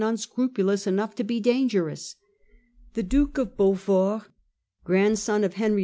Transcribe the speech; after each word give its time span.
'unscrupulous 0.01 0.87
enough 0.87 1.13
to 1.13 1.23
be 1.23 1.39
dangerous. 1.39 2.15
The 2.95 3.03
Duke 3.03 3.37
of 3.37 3.55
Beaufort, 3.55 4.23
grandson 4.83 5.43
of 5.43 5.53
Henry 5.53 5.77
IV. 5.79 5.79